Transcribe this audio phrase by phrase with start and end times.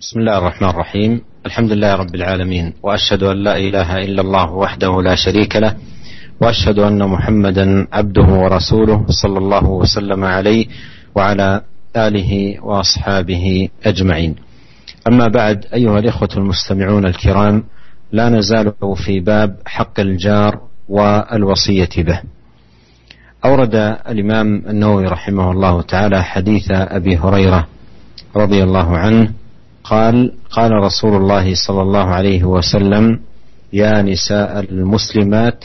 [0.00, 1.20] بسم الله الرحمن الرحيم.
[1.46, 5.76] الحمد لله رب العالمين وأشهد أن لا إله إلا الله وحده لا شريك له
[6.40, 10.66] وأشهد أن محمدا عبده ورسوله صلى الله وسلم عليه
[11.14, 11.60] وعلى
[11.96, 14.36] آله وأصحابه أجمعين.
[15.08, 17.64] أما بعد أيها الإخوة المستمعون الكرام
[18.12, 18.72] لا نزال
[19.04, 22.20] في باب حق الجار والوصية به.
[23.44, 23.74] أورد
[24.08, 27.66] الإمام النووي رحمه الله تعالى حديث أبي هريرة
[28.36, 29.32] رضي الله عنه
[29.84, 33.20] قال قال رسول الله صلى الله عليه وسلم
[33.72, 35.64] يا نساء المسلمات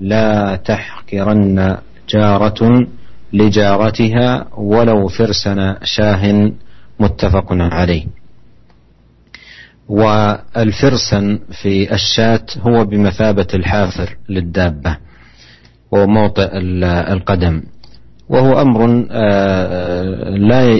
[0.00, 2.86] لا تحقرن جارة
[3.32, 6.52] لجارتها ولو فرسن شاه.
[7.00, 8.06] متفق عليه.
[9.88, 14.96] والفرسن في الشاة هو بمثابة الحافر للدابة
[15.90, 16.50] وموطئ
[17.12, 17.62] القدم.
[18.28, 18.86] وهو أمر
[20.48, 20.72] لا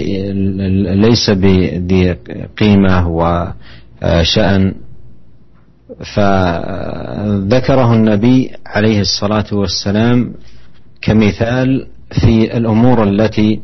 [0.95, 2.11] ليس بذي
[2.57, 4.73] قيمة وشأن
[6.15, 10.33] فذكره النبي عليه الصلاة والسلام
[11.01, 13.59] كمثال في الأمور التي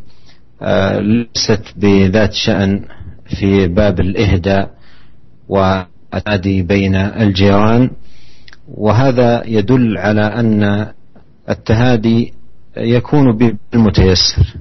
[0.99, 2.81] ليست بذات شأن
[3.25, 4.69] في باب الإهداء
[5.49, 7.89] والتعدي بين الجيران.
[8.67, 10.87] وهذا يدل على أن
[11.49, 12.33] التهادي
[12.77, 14.53] يكون بالمتيسر.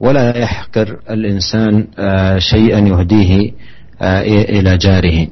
[0.00, 1.86] ولا يحقر الإنسان
[2.38, 3.52] شيئا يهديه
[4.58, 5.26] إلى جاره.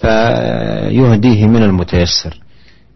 [0.00, 2.40] فيهديه من المتيسر.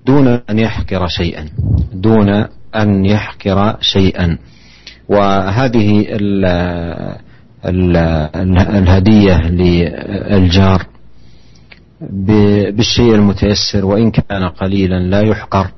[0.06, 1.48] دون أن يحقر شيئا.
[1.92, 2.28] دون
[2.76, 4.38] أن يحقر شيئا.
[5.08, 6.44] وهذه ال
[7.66, 7.96] ال
[8.58, 10.86] الهدية للجار
[12.70, 13.86] بالشيء المتيسر.
[13.86, 15.70] وإن كان قليلا لا يحقر.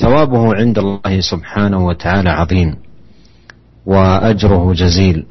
[0.00, 2.76] ثوابه عند الله سبحانه وتعالى عظيم
[3.86, 5.24] وأجره جزيل.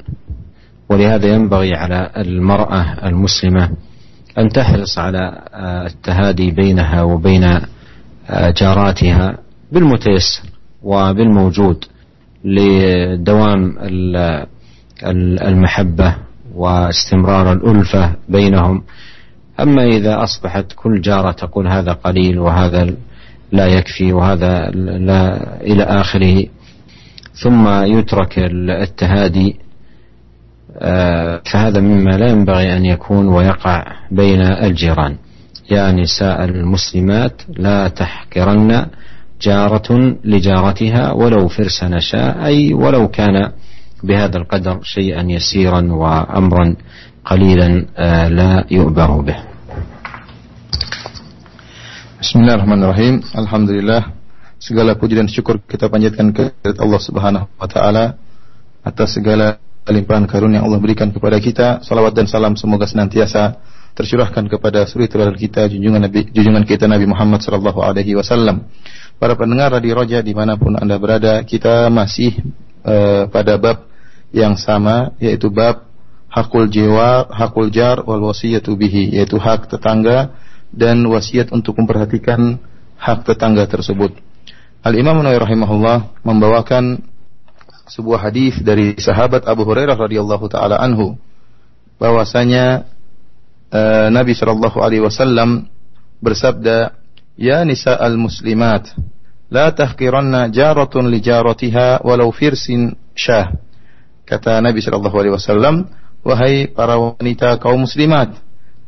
[0.90, 3.70] ولهذا ينبغي على المرأة المسلمة
[4.38, 5.42] أن تحرص على
[5.86, 7.60] التهادي بينها وبين
[8.56, 9.38] جاراتها
[9.72, 10.42] بالمتيسر
[10.82, 11.84] وبالموجود
[12.44, 13.76] لدوام
[15.42, 16.16] المحبة
[16.54, 18.82] واستمرار الألفة بينهم.
[19.60, 22.94] أما إذا أصبحت كل جارة تقول هذا قليل وهذا
[23.52, 24.70] لا يكفي وهذا
[25.10, 26.44] لا إلى آخره.
[27.42, 28.38] ثم يترك
[28.68, 29.56] التهادي
[31.44, 35.16] فهذا مما لا ينبغي أن يكون ويقع بين الجيران.
[35.70, 38.86] يا نساء المسلمات لا تحقرن
[39.42, 43.52] جارة لجارتها ولو فرس نشاء أي ولو كان
[44.02, 46.76] بهذا القدر شيئا يسيرا وأمرا
[47.24, 47.68] قليلا
[48.28, 49.47] لا يؤبر به.
[52.18, 53.22] Bismillahirrahmanirrahim.
[53.30, 54.10] Alhamdulillah.
[54.58, 58.18] Segala puji dan syukur kita panjatkan kepada Allah Subhanahu wa taala
[58.82, 61.78] atas segala limpahan karunia yang Allah berikan kepada kita.
[61.86, 63.62] Salawat dan salam semoga senantiasa
[63.94, 68.66] tercurahkan kepada suri teladan kita junjungan Nabi junjungan kita Nabi Muhammad sallallahu alaihi wasallam.
[69.22, 72.34] Para pendengar Radio Roja di mana pun anda berada, kita masih
[72.82, 73.86] uh, pada bab
[74.34, 75.86] yang sama yaitu bab
[76.26, 80.34] hakul jiwa, hakul jar wal wasiyatu bihi yaitu hak tetangga
[80.72, 82.60] dan wasiat untuk memperhatikan
[82.98, 84.12] hak tetangga tersebut.
[84.82, 87.02] Al-Imam Nawawi rahimahullah membawakan
[87.88, 91.16] sebuah hadis dari sahabat Abu Hurairah radhiyallahu taala anhu
[91.98, 92.86] bahwasanya
[93.72, 95.66] uh, Nabi sallallahu alaihi wasallam
[96.20, 96.94] bersabda,
[97.34, 98.92] "Ya nisa al-muslimat,
[99.50, 103.56] la tahqiranna jaratun li jaratiha walau firsin syah."
[104.28, 105.88] Kata Nabi sallallahu alaihi wasallam,
[106.22, 108.36] "Wahai para wanita kaum muslimat,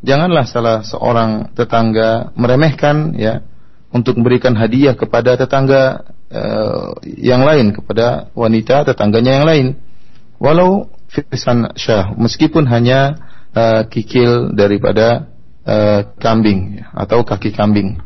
[0.01, 3.45] janganlah salah seorang tetangga meremehkan ya
[3.93, 9.67] untuk memberikan hadiah kepada tetangga uh, yang lain kepada wanita tetangganya yang lain
[10.41, 13.19] walau firsan syah meskipun hanya
[13.53, 15.29] uh, kikil daripada
[15.67, 18.01] uh, kambing atau kaki kambing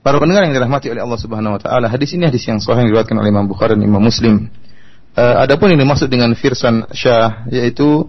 [0.00, 2.88] Para pendengar yang dirahmati oleh Allah Subhanahu wa taala, hadis ini hadis yang sahih yang
[2.88, 4.48] diriwayatkan oleh Imam Bukhari dan Imam Muslim.
[5.12, 8.08] Uh, adapun yang dimaksud dengan firsan syah yaitu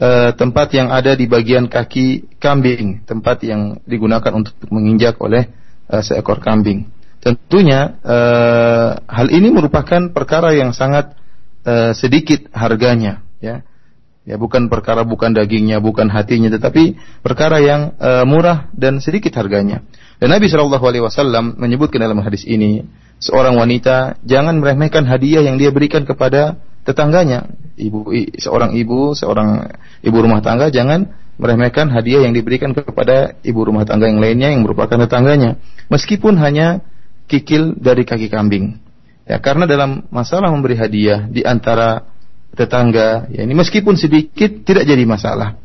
[0.00, 5.48] uh, tempat yang ada di bagian kaki kambing, tempat yang digunakan untuk menginjak oleh
[5.90, 6.88] uh, seekor kambing.
[7.20, 11.16] Tentunya uh, hal ini merupakan perkara yang sangat
[11.66, 13.66] uh, sedikit harganya, ya.
[14.26, 19.86] Ya bukan perkara bukan dagingnya, bukan hatinya, tetapi perkara yang uh, murah dan sedikit harganya.
[20.18, 22.82] Dan Nabi Shallallahu Alaihi Wasallam menyebutkan dalam hadis ini,
[23.22, 27.50] seorang wanita jangan meremehkan hadiah yang dia berikan kepada tetangganya.
[27.76, 28.08] Ibu
[28.40, 29.68] seorang ibu, seorang
[30.00, 34.64] ibu rumah tangga jangan meremehkan hadiah yang diberikan kepada ibu rumah tangga yang lainnya yang
[34.64, 35.60] merupakan tetangganya,
[35.92, 36.80] meskipun hanya
[37.28, 38.80] kikil dari kaki kambing.
[39.26, 42.06] Ya, karena dalam masalah memberi hadiah di antara
[42.56, 45.58] tetangga, ya ini meskipun sedikit tidak jadi masalah.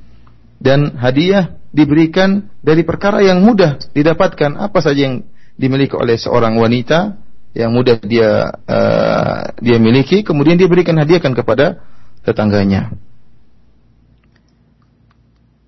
[0.62, 5.26] dan hadiah diberikan dari perkara yang mudah didapatkan apa saja yang
[5.58, 7.18] dimiliki oleh seorang wanita
[7.52, 11.84] yang mudah dia uh, dia miliki kemudian dia berikan hadiahkan kepada
[12.24, 12.96] tetangganya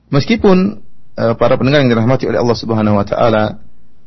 [0.07, 0.83] meskipun
[1.19, 3.59] uh, para pendengar yang dirahmati oleh Allah Subhanahu wa taala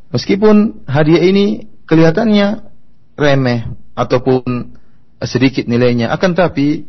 [0.09, 2.65] meskipun hadiah ini kelihatannya
[3.17, 4.77] remeh ataupun
[5.25, 6.85] sedikit nilainya akan tapi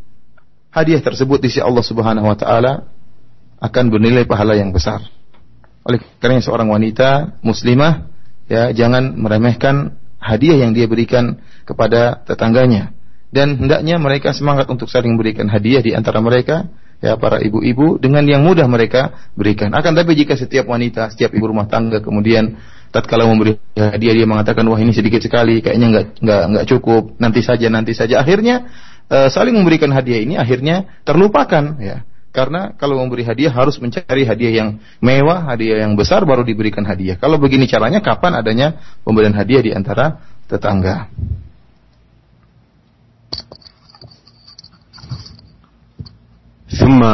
[0.69, 2.89] hadiah tersebut di sisi Allah Subhanahu wa taala
[3.59, 5.03] akan bernilai pahala yang besar.
[5.83, 8.07] Oleh karena seorang wanita muslimah
[8.47, 12.95] ya jangan meremehkan hadiah yang dia berikan kepada tetangganya
[13.29, 16.69] dan hendaknya mereka semangat untuk saling memberikan hadiah di antara mereka
[16.99, 19.71] ya para ibu-ibu dengan yang mudah mereka berikan.
[19.75, 22.59] Akan tapi jika setiap wanita, setiap ibu rumah tangga kemudian
[22.91, 27.41] tatkala memberi hadiah dia mengatakan wah ini sedikit sekali, kayaknya nggak nggak nggak cukup, nanti
[27.45, 28.19] saja nanti saja.
[28.19, 28.67] Akhirnya
[29.13, 32.03] uh, saling memberikan hadiah ini akhirnya terlupakan ya.
[32.38, 37.14] Karena kalau memberi hadiah harus mencari hadiah yang mewah, hadiah yang besar baru diberikan hadiah.
[37.14, 38.74] Kalau begini caranya kapan adanya
[39.06, 40.18] pemberian hadiah di antara
[40.50, 41.14] tetangga?
[46.74, 47.06] ثم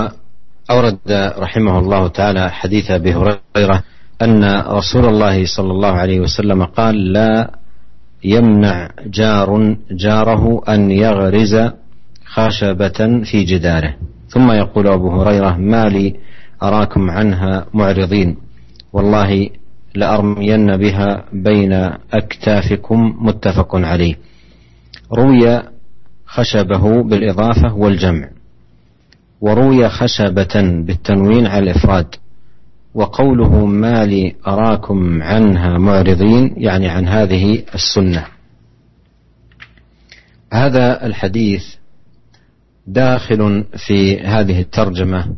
[0.72, 3.84] أورد رحمه الله تعالى حديث أبي هريرة
[4.22, 4.40] أن
[4.72, 7.60] رسول الله صلى الله عليه وسلم قال لا
[8.24, 11.56] يمنع جار جاره أن يغرز
[12.26, 13.94] خشبة في جداره
[14.35, 16.17] ثم يقول أبو هريرة ما لي
[16.63, 18.37] أراكم عنها معرضين.
[18.93, 19.49] والله
[19.95, 21.73] لأرمين بها بين
[22.13, 24.15] أكتافكم متفق عليه.
[25.13, 25.63] روي
[26.27, 28.29] خشبه بالإضافة والجمع.
[29.41, 32.15] وروي خشبة بالتنوين على الإفراد.
[32.95, 38.25] وقوله ما لي أراكم عنها معرضين يعني عن هذه السنة.
[40.53, 41.65] هذا الحديث
[42.87, 45.35] داخل في هذه الترجمة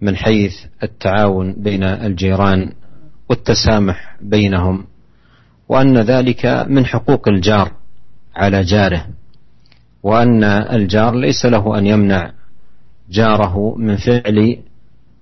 [0.00, 0.52] من حيث
[0.82, 2.72] التعاون بين الجيران
[3.28, 4.84] والتسامح بينهم
[5.68, 7.72] وأن ذلك من حقوق الجار
[8.36, 9.06] على جاره
[10.02, 12.32] وأن الجار ليس له أن يمنع
[13.10, 14.56] جاره من فعل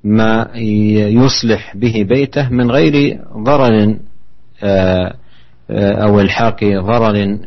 [0.04, 3.96] ما يصلح به بيته من غير ضرر
[4.62, 5.14] آه،
[5.70, 7.38] آه، أو إلحاق ضرر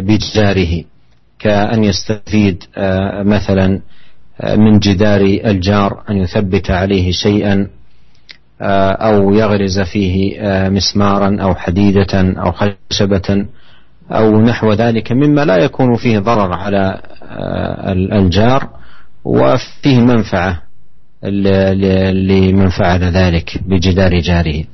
[0.00, 0.84] بجاره.
[1.44, 3.80] كأن يستفيد آه، مثلا
[4.40, 7.68] آه، من جدار الجار أن يثبت عليه شيئا
[8.60, 10.38] آه، أو يغرز فيه
[10.68, 13.46] مسمارا أو حديدة أو خشبة
[14.10, 17.00] أو نحو ذلك مما لا يكون فيه ضرر على
[18.12, 18.68] الجار
[19.24, 20.62] وفيه منفعة
[22.12, 24.64] لمن فعل ذلك بجدار جاره.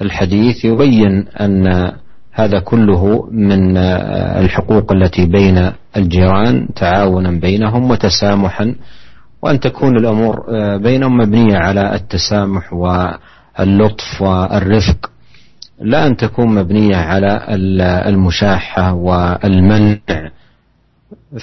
[0.00, 1.92] فالحديث يبين أن
[2.38, 8.74] هذا كله من الحقوق التي بين الجيران تعاونا بينهم وتسامحا
[9.42, 10.46] وأن تكون الأمور
[10.76, 15.10] بينهم مبنية على التسامح واللطف والرفق
[15.80, 17.46] لا أن تكون مبنية على
[18.08, 19.98] المشاحة والمنع.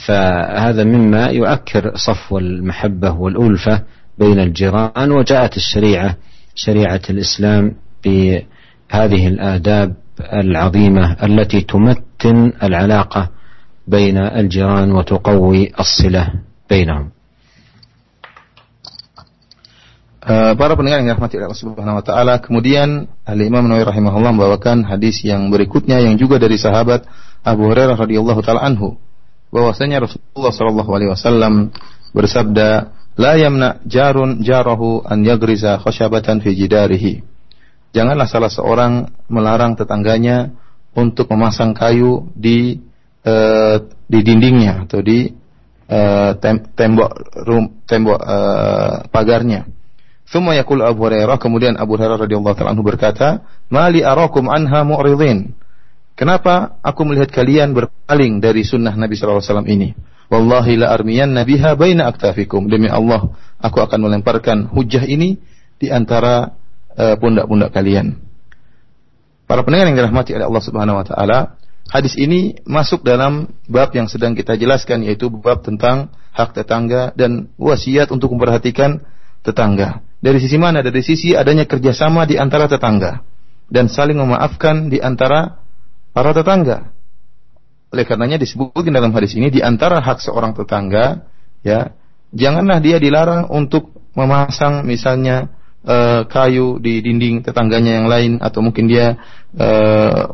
[0.08, 3.82] فهذا مما يؤكر صفو المحبة والألفة
[4.20, 6.16] بين الجيران وجاءت الشريعة
[6.56, 7.76] شريعة الإسلام
[8.06, 13.23] بهذه الآداب العظيمة التي تمتن العلاقة
[13.89, 16.25] بين الجيران وتقوي الصلة
[16.71, 17.11] بينهم.
[20.31, 25.25] para pendengar yang dirahmati Allah Subhanahu wa taala, kemudian Al Imam Nawawi rahimahullah membawakan hadis
[25.25, 27.09] yang berikutnya yang juga dari sahabat
[27.41, 29.01] Abu Hurairah radhiyallahu taala anhu
[29.51, 31.75] bahwasanya Rasulullah sallallahu alaihi wasallam
[32.13, 32.69] bersabda,
[33.19, 37.25] "La yamna jarun jarahu an yagriza khashabatan fi jidarihi."
[37.96, 40.52] Janganlah salah seorang melarang tetangganya
[40.92, 42.84] untuk memasang kayu di
[43.24, 45.32] uh, di dindingnya atau di
[45.88, 47.10] uh, tem tembok
[47.48, 49.72] rum, tembok uh, pagarnya.
[50.28, 55.56] Semua yakul Abu Hurairah kemudian Abu Hurairah radhiyallahu taala berkata, "Mali arakum anha mu'ridin."
[56.16, 59.90] Kenapa aku melihat kalian berpaling dari sunnah Nabi sallallahu alaihi wasallam ini?
[60.32, 62.72] Wallahi la armiyan nabiha baina aktafikum.
[62.72, 65.38] Demi Allah, aku akan melemparkan hujah ini
[65.76, 66.56] di antara
[66.96, 68.24] pundak-pundak kalian.
[69.46, 71.40] Para pendengar yang dirahmati oleh Allah Subhanahu wa taala,
[71.94, 77.54] hadis ini masuk dalam bab yang sedang kita jelaskan yaitu bab tentang hak tetangga dan
[77.56, 79.06] wasiat untuk memperhatikan
[79.46, 80.02] tetangga.
[80.20, 80.82] Dari sisi mana?
[80.82, 83.22] Dari sisi adanya kerjasama di antara tetangga
[83.70, 85.62] dan saling memaafkan di antara
[86.10, 86.90] para tetangga.
[87.94, 91.30] Oleh karenanya disebutkan dalam hadis ini di antara hak seorang tetangga,
[91.62, 91.94] ya,
[92.34, 95.54] janganlah dia dilarang untuk memasang misalnya
[95.86, 99.16] uh, kayu di dinding tetangganya yang lain atau mungkin dia
[99.56, 100.34] uh,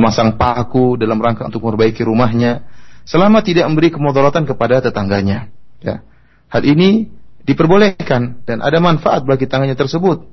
[0.00, 2.64] masang paku dalam rangka untuk memperbaiki rumahnya
[3.04, 5.52] selama tidak memberi kemudaratan kepada tetangganya.
[5.84, 6.00] Ya.
[6.48, 7.08] Hal ini
[7.44, 10.24] diperbolehkan dan ada manfaat bagi tangannya tersebut.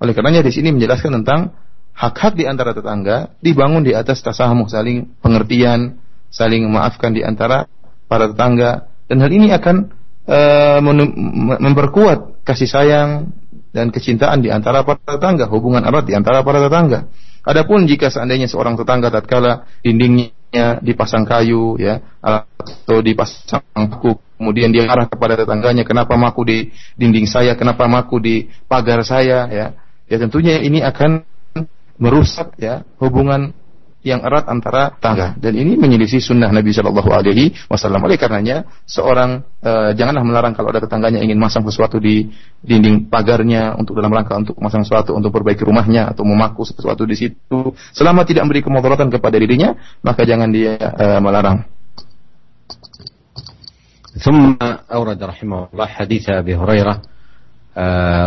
[0.00, 1.56] Oleh karenanya di sini menjelaskan tentang
[1.92, 6.00] hak-hak di antara tetangga dibangun di atas tasamuh, saling pengertian,
[6.32, 7.68] saling memaafkan di antara
[8.08, 8.88] para tetangga.
[9.08, 9.76] Dan hal ini akan
[10.28, 10.80] uh,
[11.60, 13.32] memperkuat kasih sayang
[13.78, 17.06] dan kecintaan di antara para tetangga, hubungan erat di antara para tetangga.
[17.46, 24.82] Adapun jika seandainya seorang tetangga tatkala dindingnya dipasang kayu ya atau dipasang paku kemudian dia
[24.86, 26.58] marah kepada tetangganya kenapa maku di
[26.98, 29.66] dinding saya, kenapa maku di pagar saya ya.
[30.08, 31.22] Ya tentunya ini akan
[32.00, 33.54] merusak ya hubungan
[34.03, 38.03] yang erat antara tangga dan ini menyelisih sunnah Nabi Shallallahu Alaihi Wasallam.
[38.03, 42.27] Oleh karenanya seorang e, janganlah melarang kalau ada tetangganya ingin masang sesuatu di
[42.59, 47.15] dinding pagarnya untuk dalam rangka untuk masang sesuatu untuk perbaiki rumahnya atau memaku sesuatu di
[47.15, 49.71] situ selama tidak memberi kemudaratan kepada dirinya
[50.03, 51.63] maka jangan dia e, melarang.
[54.13, 54.61] ثم
[54.93, 56.95] أورد رحمه الله حديث أبي هريرة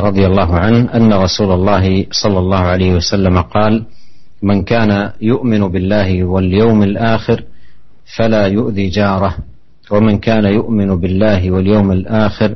[0.02, 3.86] رضي الله عنه أن رسول الله صلى الله عليه وسلم قال
[4.41, 7.43] من كان يؤمن بالله واليوم الآخر
[8.17, 9.35] فلا يؤذي جاره
[9.91, 12.55] ومن كان يؤمن بالله واليوم الآخر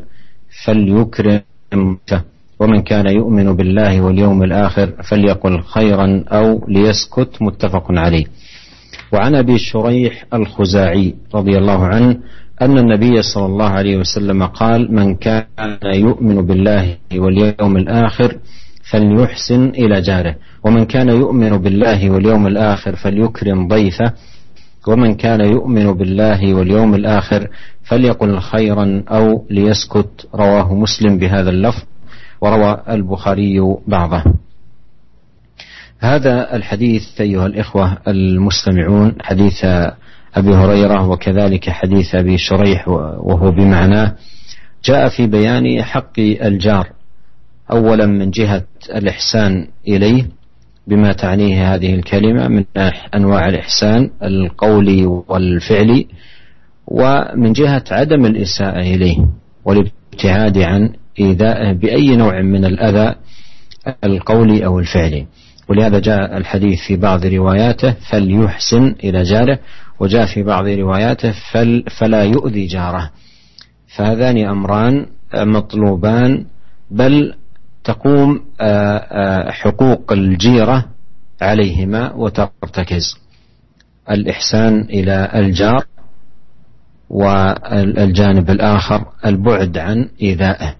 [0.65, 1.41] فليكرم
[2.59, 8.25] ومن كان يؤمن بالله واليوم الآخر فليقل خيرا أو ليسكت متفق عليه.
[9.13, 12.17] وعن أبي شريح الخزاعي رضي الله عنه
[12.61, 15.45] أن النبي صلى الله عليه وسلم قال من كان
[15.93, 18.37] يؤمن بالله واليوم الآخر
[18.89, 20.35] فليحسن إلى جاره.
[20.63, 24.13] ومن كان يؤمن بالله واليوم الآخر فليكرم ضيفه.
[24.87, 27.47] ومن كان يؤمن بالله واليوم الآخر
[27.83, 30.27] فليقل خيرا أو ليسكت.
[30.35, 31.83] رواه مسلم بهذا اللفظ.
[32.41, 34.23] وروى البخاري بعضه.
[35.99, 39.65] هذا الحديث أيها الإخوة المستمعون حديث
[40.35, 44.15] أبي هريرة وكذلك حديث أبي شريح وهو بمعناه
[44.85, 46.94] جاء في بيان حق الجار.
[47.71, 48.63] أولا من جهة
[48.95, 50.27] الإحسان إليه
[50.87, 52.65] بما تعنيه هذه الكلمة من
[53.15, 56.07] أنواع الإحسان القولي والفعلي
[56.87, 59.25] ومن جهة عدم الإساءة إليه
[59.65, 63.15] والابتعاد عن إيذائه بأي نوع من الأذى
[64.03, 65.25] القولي أو الفعلي
[65.69, 69.59] ولهذا جاء الحديث في بعض رواياته فليحسن إلى جاره
[69.99, 73.11] وجاء في بعض رواياته فل فلا يؤذي جاره.
[73.95, 75.05] فهذان أمران
[75.35, 76.45] مطلوبان
[76.91, 77.33] بل
[77.85, 80.85] تقوم آه، آه، حقوق الجيرة
[81.41, 83.17] عليهما وترتكز.
[84.11, 85.85] الإحسان إلى الجار
[87.09, 90.75] والجانب الآخر البعد عن إيذائه.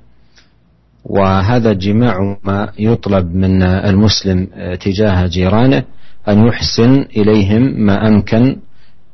[1.05, 4.47] وهذا جماع ما يطلب من المسلم
[4.81, 5.83] تجاه جيرانه
[6.27, 8.57] أن يحسن إليهم ما أمكن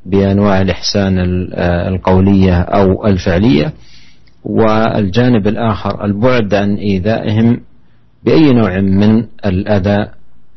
[0.05, 1.19] بأنواع الإحسان
[1.87, 3.73] القولية أو الفعلية.
[4.43, 7.61] والجانب الآخر البعد عن إيذائهم
[8.24, 10.10] بأي نوع من الأذى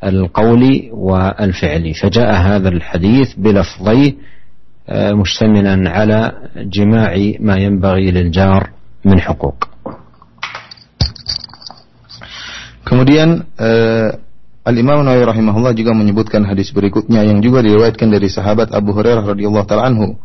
[0.04, 4.16] القولي والفعلي فجاء هذا الحديث بلفظي
[4.90, 8.70] مشتملا على جماع ما ينبغي للجار
[9.04, 9.70] من حقوق
[12.90, 14.18] Kemudian uh,
[14.66, 19.62] Al-Imam Nawawi rahimahullah juga menyebutkan hadis berikutnya yang juga diriwayatkan dari sahabat Abu Hurairah radhiyallahu
[19.62, 20.18] taala anhu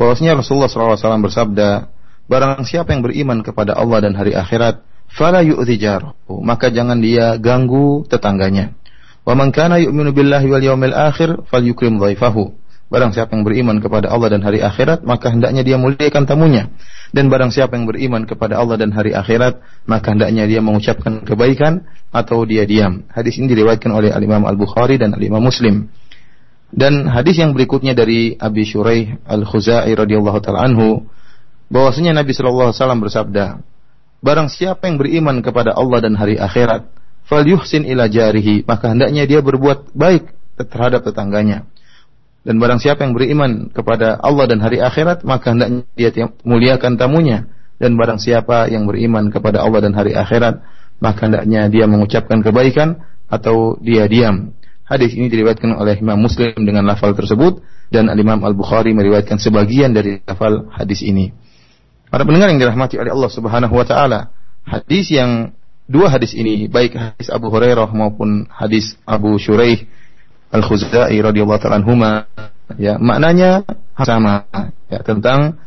[0.00, 1.92] bahwasanya Rasulullah SAW bersabda
[2.24, 4.80] barang siapa yang beriman kepada Allah dan hari akhirat
[5.15, 5.77] fala yu'dhi
[6.41, 8.73] maka jangan dia ganggu tetangganya.
[9.21, 12.57] Wa man kana yu'minu billahi wal yawmil akhir falyukrim dhaifahu.
[12.91, 16.67] Barang siapa yang beriman kepada Allah dan hari akhirat, maka hendaknya dia muliakan tamunya.
[17.15, 21.87] Dan barang siapa yang beriman kepada Allah dan hari akhirat, maka hendaknya dia mengucapkan kebaikan
[22.11, 23.07] atau dia diam.
[23.07, 25.87] Hadis ini diriwayatkan oleh Al-Imam Al-Bukhari dan Al-Imam Muslim.
[26.71, 31.07] Dan hadis yang berikutnya dari Abi Shuraih Al-Khuzai radhiyallahu taala anhu
[31.71, 33.45] bahwasanya Nabi sallallahu alaihi wasallam bersabda,
[34.21, 36.85] Barang siapa yang beriman kepada Allah dan hari akhirat,
[37.25, 40.29] fal yuhsin ila jarihi, maka hendaknya dia berbuat baik
[40.61, 41.65] terhadap tetangganya.
[42.41, 47.49] Dan barang siapa yang beriman kepada Allah dan hari akhirat, maka hendaknya dia muliakan tamunya.
[47.81, 50.61] Dan barang siapa yang beriman kepada Allah dan hari akhirat,
[51.01, 54.53] maka hendaknya dia mengucapkan kebaikan atau dia diam.
[54.85, 60.21] Hadis ini diriwayatkan oleh Imam Muslim dengan lafal tersebut dan Imam Al-Bukhari meriwayatkan sebagian dari
[60.25, 61.33] lafal hadis ini.
[62.11, 64.35] Para pendengar yang dirahmati oleh Allah Subhanahu wa taala,
[64.67, 65.55] hadis yang
[65.87, 69.87] dua hadis ini baik hadis Abu Hurairah maupun hadis Abu Shuraih
[70.51, 72.27] Al-Khuzai radhiyallahu taala anhuma
[72.75, 73.63] ya maknanya
[73.95, 74.43] sama
[74.91, 75.63] ya tentang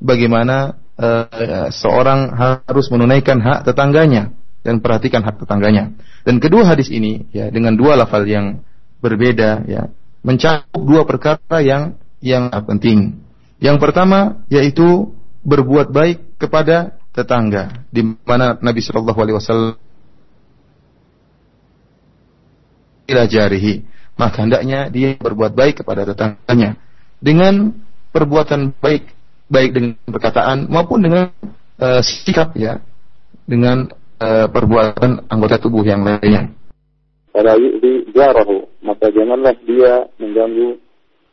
[0.00, 4.32] bagaimana uh, seorang harus menunaikan hak tetangganya
[4.64, 5.92] dan perhatikan hak tetangganya.
[6.24, 8.64] Dan kedua hadis ini ya dengan dua lafal yang
[9.04, 9.92] berbeda ya
[10.24, 13.20] mencakup dua perkara yang yang penting.
[13.60, 15.12] Yang pertama yaitu
[15.44, 19.76] berbuat baik kepada tetangga di mana Nabi Shallallahu alaihi wasallam
[23.04, 23.84] ila jarihi
[24.16, 26.80] maka hendaknya dia berbuat baik kepada tetangganya
[27.20, 27.76] dengan
[28.10, 29.12] perbuatan baik
[29.52, 31.30] baik dengan perkataan maupun dengan
[31.78, 32.80] uh, sikap ya
[33.44, 36.48] dengan uh, perbuatan anggota tubuh yang lainnya.
[37.34, 37.58] Pada
[38.14, 40.78] jarahu, maka janganlah dia mengganggu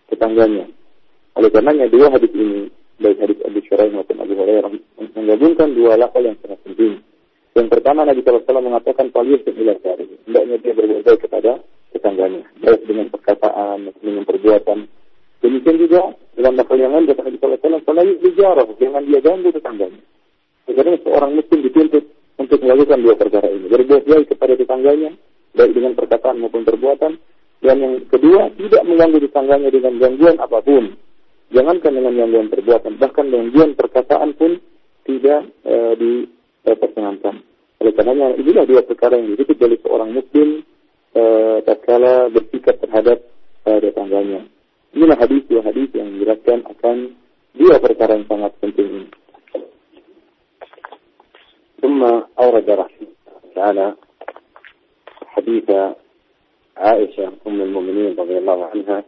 [0.09, 0.65] tetangganya.
[1.37, 2.67] Oleh karenanya dua hadis ini
[3.01, 4.72] baik hadis Abu Syuraih maupun Abu Hurairah
[5.17, 7.01] menggabungkan dua lafal yang sangat penting.
[7.51, 10.05] Yang pertama Nabi SAW mengatakan paliyus dan ilah jari.
[10.24, 11.51] Hendaknya dia berbuat baik kepada
[11.91, 12.41] tetangganya.
[12.63, 14.79] Baik dengan perkataan, dengan perbuatan.
[15.41, 16.01] Demikian juga
[16.38, 18.67] dalam lafal yang lain kata Nabi SAW, paliyus dijarah.
[18.79, 20.01] Jangan dia ganggu tetangganya.
[20.72, 22.03] Karena seorang muslim dituntut
[22.39, 23.67] untuk melakukan dua perkara ini.
[23.67, 25.10] Berbuat baik kepada tetangganya,
[25.58, 27.20] baik dengan perkataan maupun perbuatan.
[27.62, 30.98] Dan yang kedua, tidak mengganggu tetangganya dengan gangguan apa pun
[31.50, 34.58] Jangankan dengan gangguan perbuatan, bahkan gangguan perkataan pun
[35.06, 37.38] tidak e, diperkenankan.
[37.78, 40.66] Oleh karenanya inilah dua perkara yang ditutup oleh seorang muslim
[41.14, 41.22] e,
[41.62, 43.22] tatkala bersikap terhadap
[43.62, 44.42] e, tetangganya.
[44.90, 46.96] Inilah hadis dua hadis yang menjelaskan akan
[47.54, 49.08] dua perkara yang sangat penting ini.
[51.76, 52.02] ثم
[52.40, 53.08] أورد رحمه
[53.54, 53.86] تعالى
[55.26, 55.68] حديث
[56.76, 59.04] عائشة أم المؤمنين رضي الله عنها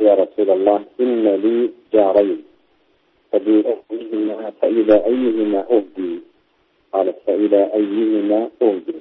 [0.00, 2.42] يا رسول الله إن لي جارين.
[3.32, 6.20] فبأيهما فإلى أيهما أهدي؟
[6.92, 8.94] قالت فإلى أيهما أهدي؟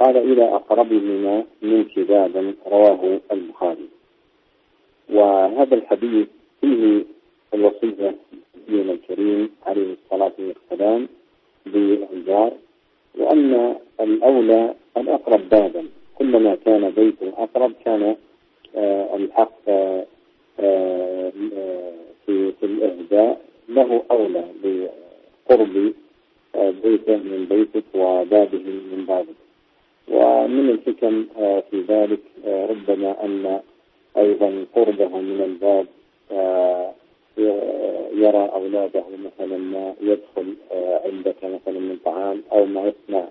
[0.00, 3.88] قال إلى أقربهما من شبابا رواه البخاري.
[5.12, 6.26] وهذا الحديث
[6.60, 7.04] فيه
[7.54, 8.14] الوصية
[8.68, 11.08] النبي الكريم عليه الصلاة والسلام
[11.66, 12.52] بالجار
[13.18, 15.84] وأن الأولى الأقرب بابا.
[16.18, 18.16] كلما كان بيت أقرب كان
[18.76, 20.06] آه، الحق آه،
[20.56, 25.92] في في الإهداء له أولى بقرب
[26.54, 28.58] بيته من بيتك وبابه
[28.92, 29.34] من بابك.
[30.08, 31.24] ومن الحكم
[31.70, 33.60] في ذلك ربما أن
[34.16, 35.86] أيضا قربه من الباب
[38.14, 40.54] يرى أولاده مثلا ما يدخل
[41.04, 43.28] عندك مثلا من طعام أو ما يصنع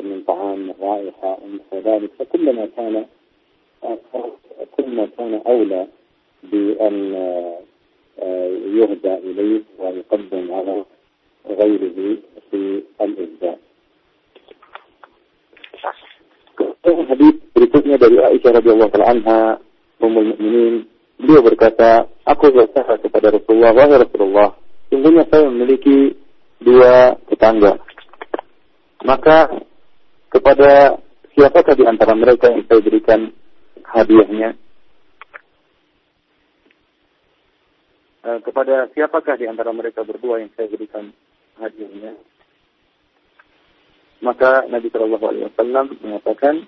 [0.00, 2.10] من طعام رائحة ومثل ذلك.
[2.18, 3.04] فكلما كان
[4.77, 5.87] كل كان أولى
[6.43, 6.95] بأن
[8.77, 10.75] يهدى إليه ويقدم على
[11.49, 11.97] غيره
[12.51, 13.57] في الإهداء
[16.81, 19.59] Hadis berikutnya dari Aisyah radhiyallahu anha,
[19.99, 20.87] Ummul Mukminin,
[21.19, 24.49] beliau berkata, aku berkata kepada Rasulullah, wahai Rasulullah,
[24.89, 26.15] sungguhnya saya memiliki
[26.63, 27.77] dua tetangga.
[29.03, 29.59] Maka
[30.31, 30.97] kepada
[31.35, 33.29] siapakah di antara mereka yang saya berikan
[33.94, 34.58] hadiahnya
[38.26, 41.14] uh, kepada siapakah di antara mereka berdua yang saya berikan
[41.60, 42.18] hadiahnya
[44.24, 46.64] maka Nabi Shallallahu Alaihi Wasallam mengatakan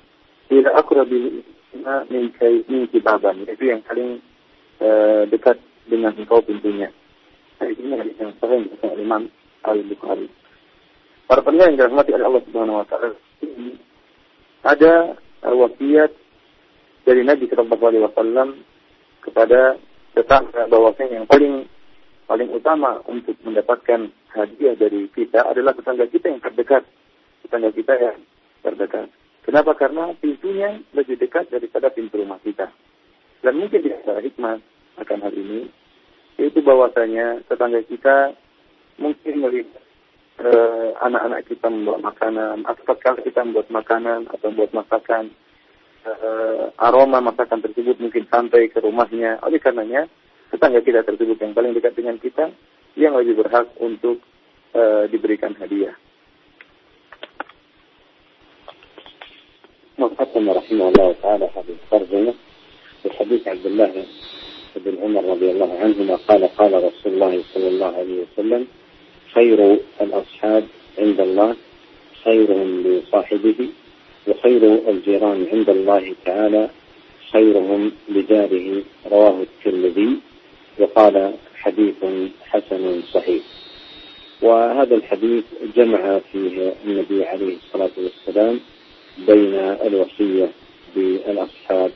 [0.49, 1.43] tidak aku lebih
[2.09, 4.21] min kibaban itu yang paling
[4.81, 5.57] uh, dekat
[5.89, 6.93] dengan engkau pintunya.
[7.59, 9.27] Nah, ini yang sahih dari Imam
[9.65, 10.29] Al Bukhari.
[11.29, 13.11] Para pendengar yang dirahmati oleh Allah Subhanahu Wa Taala
[14.69, 14.93] ada
[15.43, 16.13] wasiat
[17.09, 18.49] dari Nabi Shallallahu Alaihi Wasallam
[19.25, 19.81] kepada
[20.13, 21.65] tetangga bahwasanya yang paling
[22.29, 26.85] paling utama untuk mendapatkan hadiah dari kita adalah tetangga kita yang terdekat,
[27.49, 28.21] tetangga kita yang
[28.61, 29.09] terdekat.
[29.41, 29.73] Kenapa?
[29.73, 32.69] Karena pintunya lebih dekat daripada pintu rumah kita.
[33.41, 34.61] Dan mungkin tidak ada hikmah
[35.01, 35.73] akan hal ini,
[36.37, 38.37] yaitu bahwasanya tetangga kita
[39.01, 39.81] mungkin melihat
[40.45, 45.33] eh, anak-anak kita membuat makanan, atau kalau kita membuat makanan atau membuat masakan,
[46.06, 49.40] uh, aroma masakan tersebut mungkin sampai ke rumahnya.
[49.44, 50.08] Oleh karenanya,
[50.52, 52.52] tetangga kita tersebut yang paling dekat dengan kita,
[53.00, 54.22] yang lebih berhak untuk
[54.76, 55.96] uh, diberikan hadiah.
[60.04, 62.34] وختم رحمه الله تعالى هذه الترجمة
[63.06, 64.06] بحديث عبد الله
[64.76, 68.68] بن عمر رضي الله عنهما قال قال رسول الله صلى الله عليه وسلم
[69.34, 70.64] خير الأصحاب
[70.98, 71.56] عند الله
[72.24, 73.60] خيرهم لصاحبه
[74.29, 76.71] وخير الجيران عند الله تعالى
[77.33, 80.17] خيرهم لجاره رواه الترمذي
[80.79, 81.95] وقال حديث
[82.45, 83.43] حسن صحيح.
[84.43, 85.45] وهذا الحديث
[85.77, 88.61] جمع فيه النبي عليه الصلاة والسلام
[89.19, 90.49] بين الوصية
[90.97, 91.91] بالأصحاب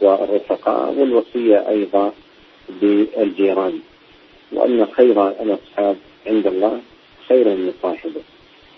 [0.00, 2.12] والرفقاء والوصية أيضا
[2.80, 3.78] بالجيران.
[4.52, 6.80] وأن خير الأصحاب عند الله
[7.28, 8.20] خير من صاحبه.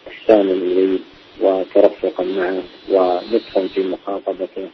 [0.09, 0.99] إحسانا إليه
[1.41, 4.69] وترفقا معه ولطفا في مخاطبته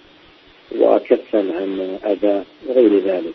[0.78, 3.34] وكفا عن أذاه وغير ذلك.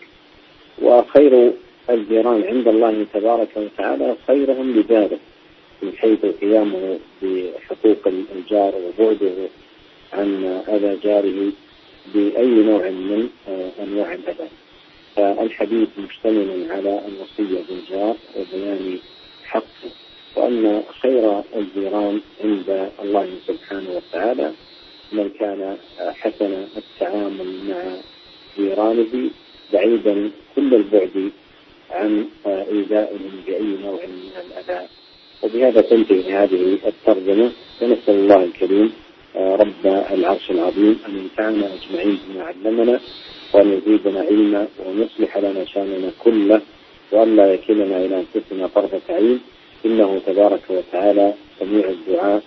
[0.82, 1.52] وخير
[1.90, 5.20] الجيران عند الله تبارك وتعالى خيرهم لجاره
[5.82, 9.50] من حيث قيامه بحقوق الجار وبعده
[10.14, 11.52] عن أذى جاره
[12.14, 13.30] بأي نوع من
[13.80, 14.48] أنواع الأذى.
[15.16, 18.98] فالحديث مشتمل على الوصية بالجار وبيان
[19.46, 19.92] حقه.
[20.36, 24.52] وأن خير الجيران عند الله سبحانه وتعالى
[25.12, 27.82] من كان حسن التعامل مع
[28.58, 29.30] جيرانه
[29.74, 31.32] بعيدا كل البعد
[31.92, 34.88] عن إيذائهم بأي نوع من الأذى.
[35.44, 37.52] وبهذا تنتهي هذه الترجمة.
[37.82, 38.92] ونسأل الله الكريم
[39.36, 43.00] رب العرش العظيم أن ينفعنا أجمعين بما علمنا
[43.54, 46.62] وأن يزيدنا علما وأن يصلح لنا شأننا كله
[47.12, 49.40] وأن لا يكلنا إلى أنفسنا طرفة عين.
[49.85, 52.43] إنه تبارك وتعالى سميع الدعاء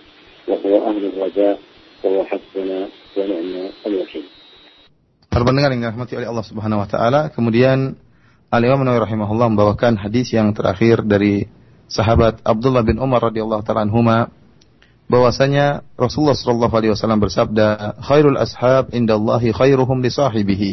[0.47, 1.59] وهو أهل الرجاء
[2.03, 2.79] وهو حسبنا
[3.17, 4.25] ونعم الوكيل
[5.27, 7.93] Para pendengar yang dirahmati oleh Allah Subhanahu wa taala, kemudian
[8.49, 11.45] Al-Imam Nawawi rahimahullah membawakan hadis yang terakhir dari
[11.85, 14.33] sahabat Abdullah bin Umar radhiyallahu taala anhuma
[15.11, 20.71] bahwasanya Rasulullah sallallahu alaihi wasallam bersabda, "Khairul ashab indallahi khairuhum li sahibihi."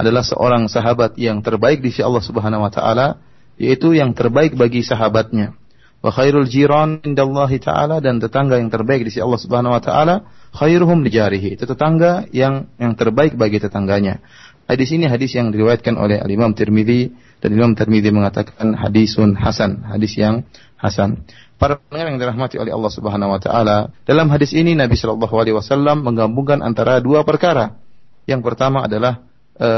[0.00, 3.20] Adalah seorang sahabat yang terbaik di sisi Allah Subhanahu wa taala,
[3.60, 5.56] yaitu yang terbaik bagi sahabatnya.
[6.03, 10.15] Wa khairul jiran indallahi ta'ala dan tetangga yang terbaik di sisi Allah Subhanahu wa taala
[10.53, 11.57] khairuhum li jarihi.
[11.57, 14.21] Itu tetangga yang yang terbaik bagi tetangganya.
[14.65, 20.17] Hadis ini hadis yang diriwayatkan oleh Imam Tirmidzi dan Imam Tirmidzi mengatakan hadisun hasan, hadis
[20.17, 20.41] yang
[20.81, 21.21] hasan.
[21.55, 25.55] Para pendengar yang dirahmati oleh Allah Subhanahu wa taala, dalam hadis ini Nabi Shallallahu alaihi
[25.55, 27.77] wasallam menggabungkan antara dua perkara.
[28.25, 29.23] Yang pertama adalah
[29.55, 29.69] e,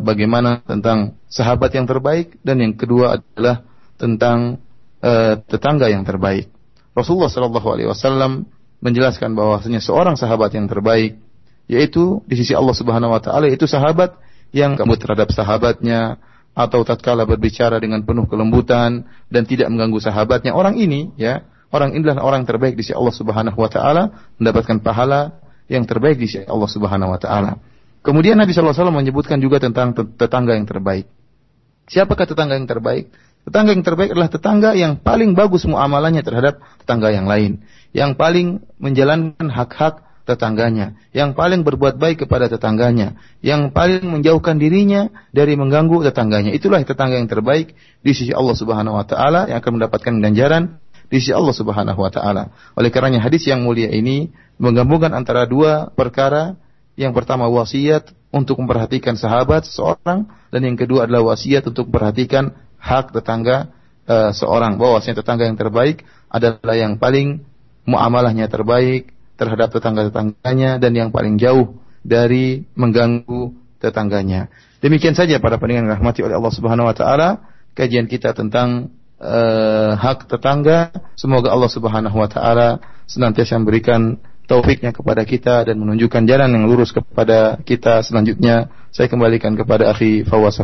[0.00, 3.66] bagaimana tentang sahabat yang terbaik dan yang kedua adalah
[4.00, 4.62] tentang
[5.06, 6.50] uh, tetangga yang terbaik.
[6.96, 8.50] Rasulullah Shallallahu Alaihi Wasallam
[8.82, 11.22] menjelaskan bahwasanya seorang sahabat yang terbaik
[11.66, 14.18] yaitu di sisi Allah Subhanahu Wa Taala itu sahabat
[14.54, 16.18] yang kamu terhadap sahabatnya
[16.56, 22.06] atau tatkala berbicara dengan penuh kelembutan dan tidak mengganggu sahabatnya orang ini ya orang ini
[22.06, 24.02] adalah orang terbaik di sisi Allah Subhanahu Wa Taala
[24.40, 27.52] mendapatkan pahala yang terbaik di sisi Allah Subhanahu Wa Taala.
[28.06, 31.10] Kemudian Nabi SAW menyebutkan juga tentang tetangga yang terbaik.
[31.90, 33.10] Siapakah tetangga yang terbaik?
[33.46, 37.62] Tetangga yang terbaik adalah tetangga yang paling bagus muamalahnya terhadap tetangga yang lain.
[37.94, 38.46] Yang paling
[38.82, 40.98] menjalankan hak-hak tetangganya.
[41.14, 43.14] Yang paling berbuat baik kepada tetangganya.
[43.46, 46.50] Yang paling menjauhkan dirinya dari mengganggu tetangganya.
[46.50, 51.22] Itulah tetangga yang terbaik di sisi Allah Subhanahu wa taala yang akan mendapatkan ganjaran di
[51.22, 52.50] sisi Allah Subhanahu wa taala.
[52.74, 56.58] Oleh karenanya hadis yang mulia ini menggabungkan antara dua perkara
[56.98, 63.12] yang pertama wasiat untuk memperhatikan sahabat seseorang dan yang kedua adalah wasiat untuk memperhatikan hak
[63.12, 63.72] tetangga
[64.06, 67.42] uh, seorang bahwasanya tetangga yang terbaik adalah yang paling
[67.86, 74.48] muamalahnya terbaik terhadap tetangga-tetangganya dan yang paling jauh dari mengganggu tetangganya.
[74.80, 77.28] Demikian saja para pendengar rahmati oleh Allah Subhanahu wa taala
[77.76, 80.92] kajian kita tentang uh, hak tetangga.
[81.18, 86.94] Semoga Allah Subhanahu wa taala senantiasa memberikan taufiknya kepada kita dan menunjukkan jalan yang lurus
[86.94, 88.70] kepada kita selanjutnya.
[88.94, 90.56] Saya kembalikan kepada akhi Fawaz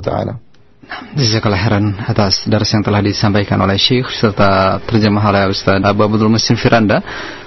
[0.00, 0.40] taala.
[0.86, 6.30] Jazakallah khairan atas dars yang telah disampaikan oleh Syekh serta terjemah oleh Ustaz Abu Abdul
[6.30, 7.02] Muslim Firanda.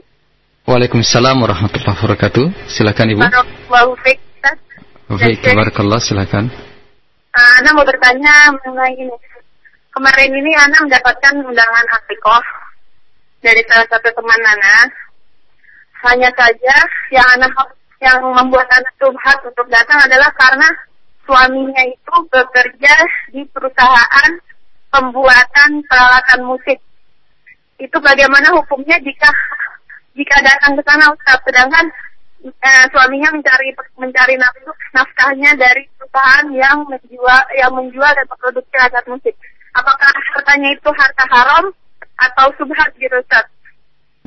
[0.68, 2.46] Waalaikumsalam warahmatullahi wabarakatuh.
[2.70, 3.22] Silakan Ibu.
[5.12, 6.48] Baik, barakallah, silakan.
[7.32, 9.16] Uh, Ana mau bertanya mengenai ini.
[9.92, 12.44] Kemarin ini Ana mendapatkan undangan Afrikoh
[13.44, 14.88] dari salah satu teman Ana.
[16.08, 16.76] Hanya saja
[17.12, 17.48] yang Ana
[18.00, 20.68] yang membuat Ana subhat untuk datang adalah karena
[21.28, 22.96] suaminya itu bekerja
[23.36, 24.32] di perusahaan
[24.92, 26.80] pembuatan peralatan musik
[27.82, 29.30] itu bagaimana hukumnya jika
[30.14, 31.86] jika datang ke sana Ustaz sedangkan
[32.46, 39.06] eh, suaminya mencari mencari nafkah nafkahnya dari perusahaan yang menjual yang menjual dan memproduksi alat
[39.10, 39.34] musik
[39.74, 41.66] apakah hartanya itu harta haram
[42.22, 43.50] atau subhat gitu Ustaz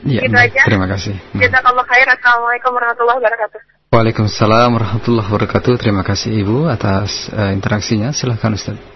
[0.03, 0.67] Ya, gitu aja.
[0.67, 1.15] Terima kasih.
[1.39, 2.05] Jazakallah khair.
[2.11, 3.61] Assalamualaikum warahmatullahi wabarakatuh.
[3.95, 5.73] Waalaikumsalam warahmatullahi wabarakatuh.
[5.79, 8.11] Terima kasih Ibu atas uh, interaksinya.
[8.11, 8.94] Silahkan Ustaz.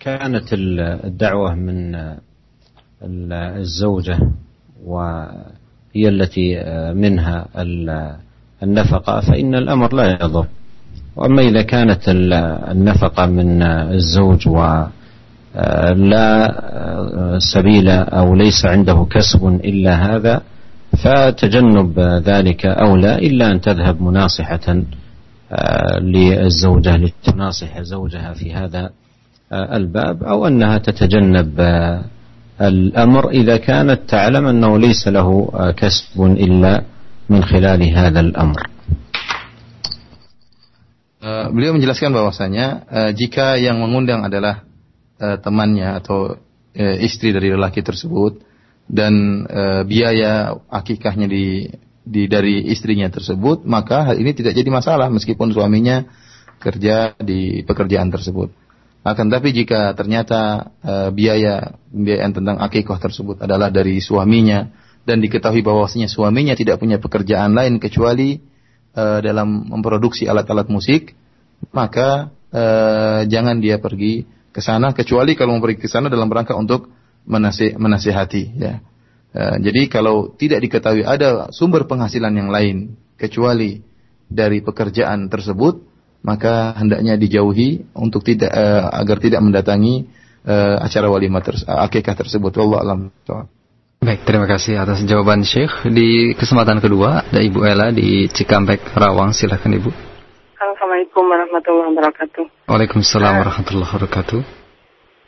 [0.00, 1.96] كانت الدعوة من
[3.32, 4.18] الزوجة
[4.84, 6.62] وهي التي
[6.94, 7.46] منها
[8.62, 10.46] النفقة فإن الأمر لا يضر.
[11.16, 14.84] وأما إذا كانت النفقة من الزوج و
[15.94, 16.54] لا
[17.38, 20.42] سبيل أو ليس عنده كسب إلا هذا
[21.04, 24.82] فتجنب ذلك أولى إلا أن تذهب مناصحة
[26.00, 28.90] للزوجة لتناصح زوجها في هذا
[29.53, 31.59] الباب أو أنها تتجنب
[32.61, 35.29] الأمر إذا كانت تعلم أنه ليس له
[35.77, 36.83] كسب إلا
[37.29, 38.75] من خلال هذا الأمر
[41.25, 44.61] beliau menjelaskan bahwasanya uh, jika yang mengundang adalah
[45.17, 46.37] uh, temannya atau
[46.75, 48.45] uh, istri dari lelaki tersebut
[48.85, 51.65] dan uh, biaya akikahnya di,
[52.05, 56.05] di dari istrinya tersebut, maka hal ini tidak jadi masalah meskipun suaminya
[56.61, 58.53] kerja di pekerjaan tersebut.
[59.00, 64.68] Akan tapi jika ternyata uh, biaya pembiayaan tentang akikah tersebut adalah dari suaminya
[65.08, 68.36] dan diketahui bahwasanya suaminya tidak punya pekerjaan lain kecuali
[68.92, 71.16] uh, dalam memproduksi alat-alat musik,
[71.72, 76.52] maka uh, jangan dia pergi ke sana kecuali kalau mau pergi ke sana dalam rangka
[76.52, 76.92] untuk
[77.24, 78.84] menasih, menasihati ya.
[79.32, 83.80] Uh, jadi kalau tidak diketahui ada sumber penghasilan yang lain kecuali
[84.28, 85.89] dari pekerjaan tersebut,
[86.20, 90.08] maka hendaknya dijauhi untuk tidak uh, agar tidak mendatangi
[90.44, 92.52] uh, acara walimah ters akikah tersebut.
[92.60, 93.00] Allah alam.
[94.00, 95.84] Baik, terima kasih atas jawaban Syekh.
[95.92, 99.36] Di kesempatan kedua ada Ibu Ella di Cikampek, Rawang.
[99.36, 99.90] Silakan Ibu.
[100.56, 102.44] Assalamualaikum warahmatullahi wabarakatuh.
[102.64, 104.40] Waalaikumsalam warahmatullahi wabarakatuh.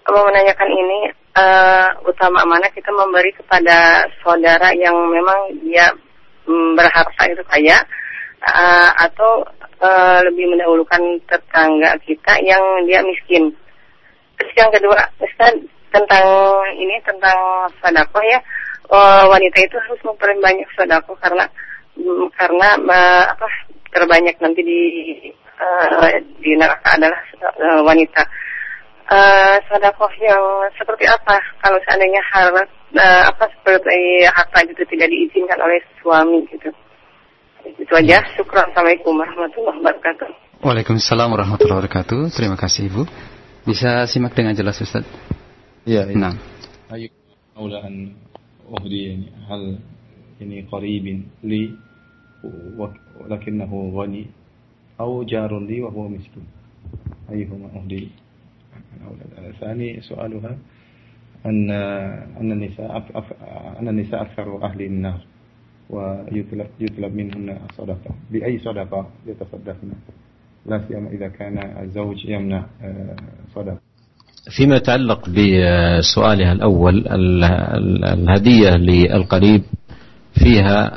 [0.08, 1.00] Mau menanyakan ini,
[1.36, 5.92] uh, utama mana kita memberi kepada saudara yang memang dia
[6.48, 7.76] um, berharta itu kaya,
[8.40, 9.44] uh, atau
[9.82, 13.50] uh, lebih mendahulukan tetangga kita yang dia miskin.
[14.38, 15.58] Terus yang kedua, Ustaz,
[15.92, 16.26] tentang
[16.78, 18.38] ini tentang sodako ya,
[18.88, 21.44] uh, wanita itu harus memperbanyak sodako karena
[21.98, 23.46] um, karena uh, apa
[23.92, 24.80] terbanyak nanti di
[25.60, 26.08] uh,
[26.40, 27.20] di neraka adalah
[27.60, 28.22] uh, wanita.
[29.12, 29.60] Uh,
[30.22, 30.40] yang
[30.78, 32.64] seperti apa kalau seandainya harta
[32.96, 36.70] uh, apa seperti harta itu tidak diizinkan oleh suami gitu.
[37.65, 38.23] Itu aja.
[38.35, 38.59] Syukur.
[38.63, 40.27] Assalamualaikum warahmatullahi wabarakatuh.
[40.63, 42.33] Waalaikumsalam warahmatullahi wabarakatuh.
[42.33, 43.03] Terima kasih Ibu.
[43.67, 45.03] Bisa simak dengan jelas Ustaz?
[45.83, 46.07] Iya.
[46.09, 46.15] Ya.
[46.15, 46.35] Nah.
[46.87, 47.11] Ayo,
[47.57, 48.13] أولى أن
[48.69, 49.17] أهدي
[49.49, 49.79] هل
[50.41, 51.73] يعني قريب لي
[53.17, 54.25] ولكنه غني
[54.99, 56.47] أو جار لي وهو مسكين
[57.31, 58.07] أيهما أهدي
[59.59, 60.57] ثاني سؤالها
[61.45, 61.71] أن
[62.37, 62.89] أن النساء
[63.79, 65.21] أن النساء أكثر أهل النار
[65.90, 68.10] ويطلب يطلب منهن صدقة.
[68.30, 69.92] بأي صدقة يتصدقن؟
[70.66, 72.66] لا سيما إذا كان الزوج يمنع
[73.54, 73.78] صدقة.
[74.56, 77.08] فيما يتعلق بسؤالها الأول
[78.04, 79.62] الهدية للقريب
[80.34, 80.90] فيها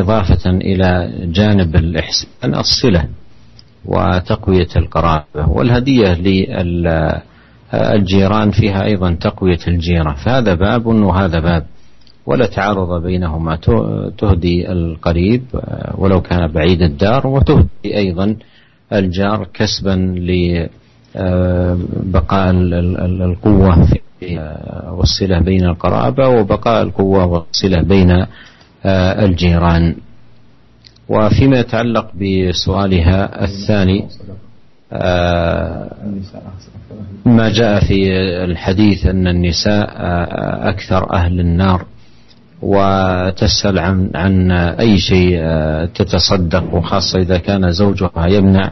[0.00, 3.08] إضافة إلى جانب الإحسان الصلة
[3.84, 6.14] وتقوية القرابة والهدية
[7.72, 11.66] للجيران فيها أيضا تقوية الجيرة فهذا باب وهذا باب.
[12.26, 13.56] ولا تعارض بينهما.
[14.18, 15.42] تهدي القريب
[15.94, 18.36] ولو كان بعيد الدار وتهدي أيضا
[18.92, 20.14] الجار كسبا
[21.14, 23.98] لبقاء القوة في
[24.90, 28.26] والصلة بين القرابة وبقاء القوة والصلة بين
[29.24, 29.96] الجيران.
[31.08, 34.06] وفيما يتعلق بسؤالها الثاني
[37.26, 38.12] ما جاء في
[38.44, 39.88] الحديث أن النساء
[40.68, 41.84] أكثر أهل النار.
[42.62, 45.38] وتسأل عن عن أي شيء
[45.94, 48.70] تتصدق وخاصة إذا كان زوجها يمنع.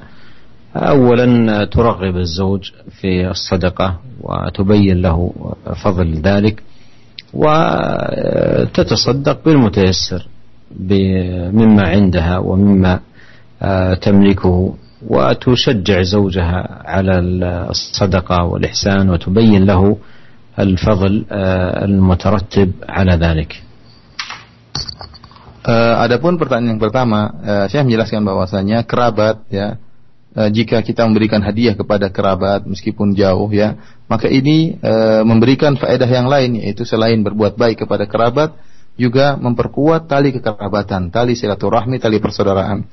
[0.77, 2.71] أولا ترغب الزوج
[3.01, 5.33] في الصدقة وتبين له
[5.85, 6.63] فضل ذلك
[8.37, 10.27] وتتصدق بالمتيسر
[11.53, 13.01] مما عندها ومما
[14.03, 14.75] تملكه
[15.09, 17.19] وتشجع زوجها على
[17.71, 19.97] الصدقة والإحسان وتبين له
[20.59, 21.25] الفضل
[21.83, 23.63] المترتب على ذلك.
[25.67, 29.83] Uh, adapun pertanyaan yang pertama, uh, saya menjelaskan bahwasanya kerabat ya
[30.37, 36.07] e, jika kita memberikan hadiah kepada kerabat meskipun jauh ya, maka ini e, memberikan faedah
[36.07, 38.53] yang lain yaitu selain berbuat baik kepada kerabat
[39.01, 42.85] juga memperkuat tali kekerabatan, tali silaturahmi, tali persaudaraan.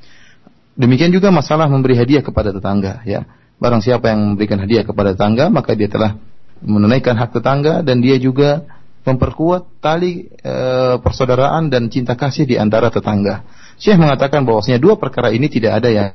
[0.74, 3.28] Demikian juga masalah memberi hadiah kepada tetangga ya.
[3.62, 6.18] Barang siapa yang memberikan hadiah kepada tetangga maka dia telah
[6.64, 8.66] menunaikan hak tetangga dan dia juga
[9.04, 10.54] memperkuat tali e,
[11.00, 13.44] persaudaraan dan cinta kasih di antara tetangga.
[13.76, 16.10] Syekh mengatakan bahwasanya dua perkara ini tidak ada yang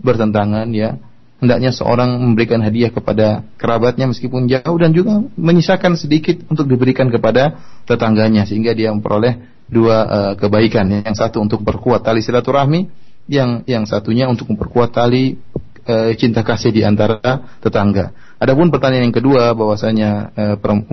[0.00, 1.00] bertentangan ya.
[1.40, 7.60] Hendaknya seorang memberikan hadiah kepada kerabatnya meskipun jauh dan juga menyisakan sedikit untuk diberikan kepada
[7.84, 11.04] tetangganya sehingga dia memperoleh dua uh, kebaikan.
[11.04, 12.88] Yang satu untuk berkuat tali silaturahmi
[13.28, 15.36] yang yang satunya untuk memperkuat tali
[15.84, 17.20] e, cinta kasih di antara
[17.60, 18.12] tetangga.
[18.40, 20.44] Adapun pertanyaan yang kedua bahwasanya e,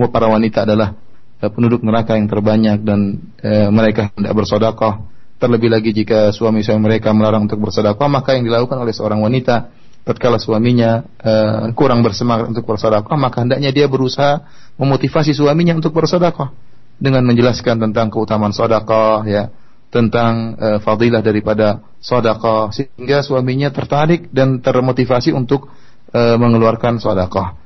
[0.08, 1.11] para wanita adalah e,
[1.50, 4.94] penduduk neraka yang terbanyak dan e, mereka tidak bersedekah.
[5.42, 10.38] Terlebih lagi jika suami-suami mereka melarang untuk bersedekah, maka yang dilakukan oleh seorang wanita tatkala
[10.38, 14.42] suaminya uh, kurang bersemangat untuk bersedekah, maka hendaknya dia berusaha
[14.78, 16.50] memotivasi suaminya untuk bersedekah
[16.98, 19.50] dengan menjelaskan tentang keutamaan sedekah ya,
[19.94, 25.70] tentang uh, fadilah daripada sedekah sehingga suaminya tertarik dan termotivasi untuk
[26.10, 27.58] uh, mengeluarkan sedekah.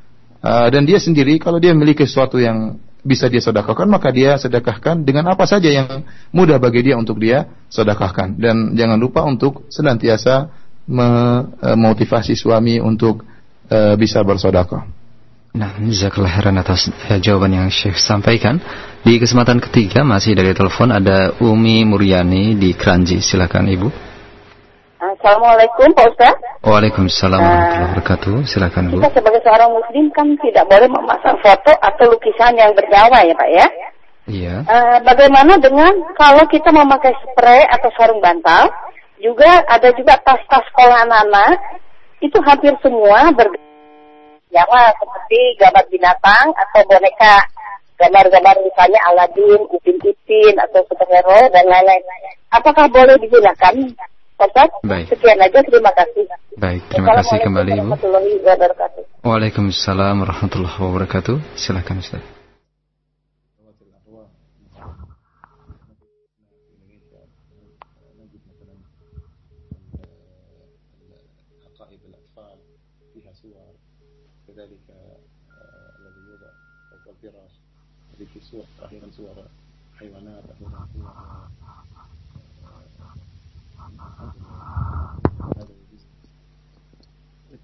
[0.45, 5.07] Uh, dan dia sendiri kalau dia memiliki sesuatu yang bisa dia sedekahkan maka dia sedekahkan
[5.07, 6.03] dengan apa saja yang
[6.35, 10.51] mudah bagi dia untuk dia sedekahkan dan jangan lupa untuk senantiasa
[10.87, 13.27] memotivasi suami untuk
[13.71, 14.87] uh, bisa bersedekah.
[15.57, 18.61] Nah, jazakallah khairan atas ya, jawaban yang Syekh sampaikan.
[19.01, 23.25] Di kesempatan ketiga masih dari telepon ada Umi Muryani di Kranji.
[23.25, 23.89] Silakan Ibu.
[25.07, 26.35] Assalamualaikum Pak Ustaz.
[26.67, 28.37] Waalaikumsalam warahmatullahi wabarakatuh.
[28.43, 28.99] Silakan Bu.
[28.99, 33.51] Kita sebagai seorang muslim kan tidak boleh memasang foto atau lukisan yang bernyawa ya Pak
[33.55, 33.67] ya.
[34.27, 34.55] Iya.
[34.67, 38.67] Uh, bagaimana dengan kalau kita memakai spray atau sarung bantal
[39.23, 41.55] juga ada juga tas-tas sekolah anak-anak
[42.19, 47.47] itu hampir semua bernyawa seperti gambar binatang atau boneka
[47.97, 52.03] gambar-gambar misalnya Aladin, Upin Ipin atau superhero dan lain-lain.
[52.51, 53.75] Apakah boleh digunakan?
[54.37, 54.69] Ustaz?
[54.85, 55.09] Baik.
[55.09, 56.25] Sekian aja, terima kasih.
[56.61, 57.81] Baik, terima kasih kembali Ibu.
[57.81, 59.03] warahmatullahi wabarakatuh.
[59.25, 61.37] Waalaikumsalam warahmatullahi wabarakatuh.
[61.57, 62.25] Silakan Ustaz.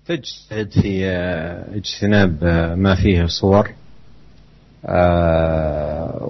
[0.06, 1.06] تجتهد في
[1.78, 2.44] اجتناب
[2.76, 3.70] ما فيه صور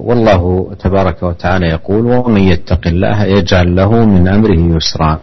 [0.09, 0.42] والله
[0.78, 5.18] تبارك وتعالى يقول ومن يتق الله يجعل له من أمره يسرا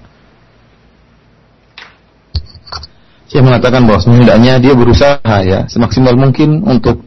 [3.30, 7.06] Saya mengatakan bahwa hendaknya dia berusaha ya semaksimal mungkin untuk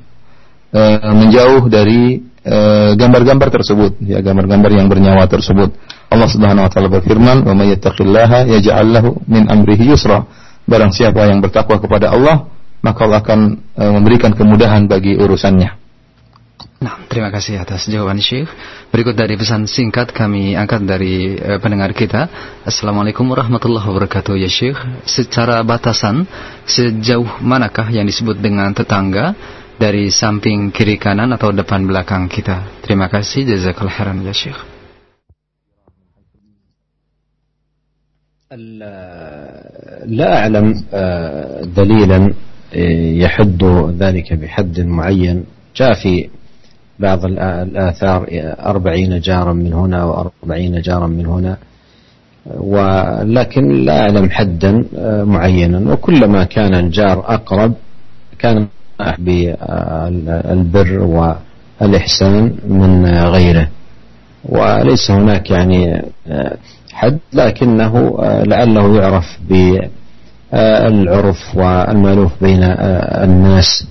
[0.70, 2.22] uh, menjauh dari
[2.98, 5.70] gambar-gambar uh, tersebut ya gambar-gambar yang bernyawa tersebut.
[6.10, 10.26] Allah Subhanahu wa taala berfirman, "Wa may yattaqillaha yaj'al lahu min amrihi yusra."
[10.66, 12.46] Barang siapa yang bertakwa kepada Allah,
[12.82, 13.40] maka Allah akan
[13.74, 15.82] e, memberikan kemudahan bagi urusannya.
[16.82, 18.50] Nah, terima kasih atas jawaban Syekh.
[18.90, 22.26] Berikut dari pesan singkat kami angkat dari e, pendengar kita.
[22.66, 24.78] Assalamualaikum warahmatullahi wabarakatuh ya Syekh.
[25.06, 26.26] Secara batasan,
[26.66, 29.34] sejauh manakah yang disebut dengan tetangga
[29.82, 32.86] dari samping kiri kanan atau depan belakang kita?
[32.86, 33.42] Terima kasih.
[33.50, 34.60] Jazakallah khairan ya Syekh.
[40.12, 40.66] لا أعلم
[41.72, 42.20] دليلا
[43.24, 43.62] يحد
[43.96, 45.38] ذلك بحد معين
[45.76, 46.28] جاء في
[47.00, 48.20] بعض الآثار
[48.60, 51.56] أربعين جارا من هنا وأربعين جارا من هنا
[52.46, 54.72] ولكن لا أعلم حدا
[55.24, 57.72] معينا وكلما كان الجار أقرب
[58.38, 58.68] كان
[59.18, 60.98] بالبر
[61.80, 63.68] والإحسان من غيره.
[64.44, 66.02] وليس هناك يعني
[66.92, 69.38] حد لكنه آه، لعله يعرف
[70.52, 73.86] بالعرف والمألوف بين آه، الناس.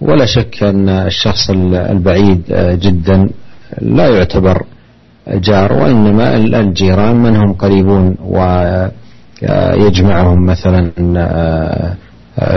[0.00, 3.28] ولا شك أن الشخص البعيد آه، جدا
[3.80, 4.62] لا يعتبر
[5.28, 8.16] جار وإنما الجيران من هم قريبون
[9.42, 10.90] ويجمعهم مثلا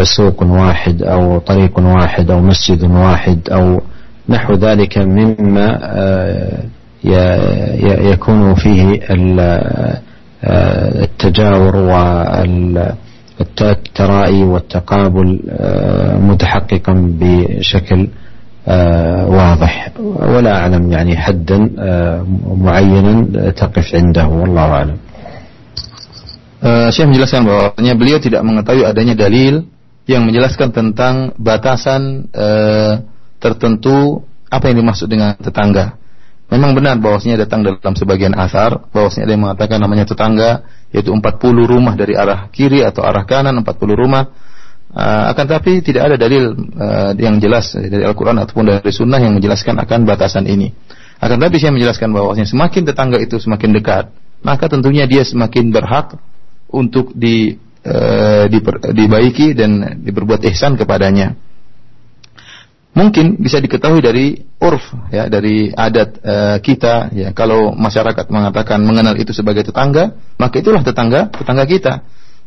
[0.04, 3.82] سوق واحد أو طريق واحد أو مسجد واحد أو
[4.30, 5.68] نحو ذلك مما
[8.12, 9.00] يكون فيه
[11.04, 11.76] التجاور
[13.40, 15.40] والترائي والتقابل
[16.22, 18.08] متحققا بشكل
[19.28, 19.90] واضح.
[20.16, 21.70] ولا أعلم يعني حدا
[22.58, 24.98] معينا تقف عنده والله أعلم.
[26.58, 29.70] Uh, Syekh menjelaskan bahwa beliau tidak mengetahui adanya dalil
[30.10, 33.06] yang menjelaskan tentang batasan uh,
[33.38, 36.02] tertentu apa yang dimaksud dengan tetangga.
[36.48, 41.22] Memang benar bahwasanya datang dalam sebagian asar bahwasanya ada yang mengatakan namanya tetangga yaitu 40
[41.68, 44.32] rumah dari arah kiri atau arah kanan 40 rumah.
[44.88, 49.36] Uh, akan tapi tidak ada dalil uh, yang jelas dari Al-Qur'an ataupun dari sunnah yang
[49.36, 50.74] menjelaskan akan batasan ini.
[51.22, 54.10] Akan tapi saya menjelaskan bahwasanya semakin tetangga itu semakin dekat,
[54.42, 56.16] maka tentunya dia semakin berhak
[56.72, 57.56] untuk di,
[57.88, 61.36] uh, diper, dibaiki dan diperbuat ihsan kepadanya.
[62.98, 64.82] mungkin bisa diketahui dari urf
[65.14, 67.30] ya dari adat uh, kita ya.
[67.30, 71.94] Kalau masyarakat mengatakan mengenal itu sebagai tetangga maka itulah tetangga tetangga kita.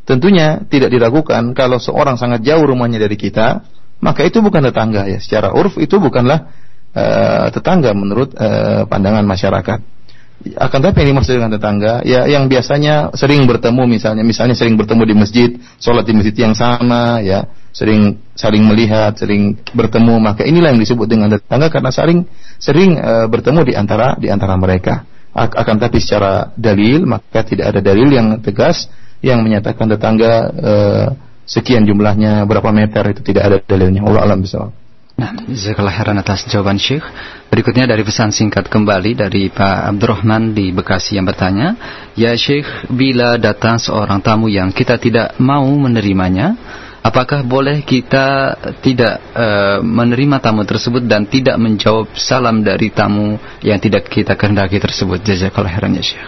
[0.03, 3.63] Tentunya tidak diragukan kalau seorang sangat jauh rumahnya dari kita
[4.03, 5.23] maka itu bukan tetangga ya.
[5.23, 6.51] Secara urf itu bukanlah
[6.99, 10.00] uh, tetangga menurut uh, pandangan masyarakat
[10.41, 15.03] akan tapi ini maksud dengan tetangga ya yang biasanya sering bertemu misalnya misalnya sering bertemu
[15.05, 20.75] di masjid sholat di masjid yang sama ya sering saling melihat sering bertemu maka inilah
[20.75, 22.27] yang disebut dengan tetangga karena saling
[22.59, 25.07] sering uh, bertemu di antara di antara mereka.
[25.31, 28.91] Akan tapi secara dalil maka tidak ada dalil yang tegas
[29.23, 31.07] yang menyatakan tetangga uh,
[31.47, 34.03] sekian jumlahnya berapa meter itu tidak ada dalilnya.
[34.03, 34.75] Allah alam bisa
[35.21, 37.05] Nah, jazakallah khairan atas jawaban Syekh.
[37.53, 41.77] Berikutnya dari pesan singkat kembali dari Pak Abdurrahman di Bekasi yang bertanya,
[42.17, 46.57] "Ya Syekh, bila datang seorang tamu yang kita tidak mau menerimanya,
[47.05, 53.77] apakah boleh kita tidak uh, menerima tamu tersebut dan tidak menjawab salam dari tamu yang
[53.77, 56.25] tidak kita kehendaki tersebut?" Jazakallah khairan ya Syekh.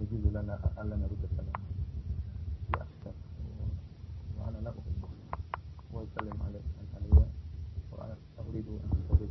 [0.00, 1.52] يجوز لنا ألا نرد السلام
[2.74, 3.12] وأشكر
[4.38, 5.08] وأنا لا أحبه
[5.92, 6.60] ويسلم علي
[6.96, 7.10] علي
[7.92, 9.30] وأنا أريد أن أستفيد